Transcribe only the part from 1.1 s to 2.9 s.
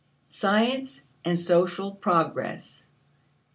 and Social Progress.